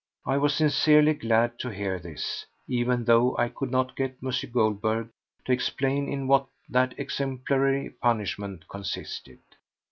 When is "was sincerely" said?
0.39-1.13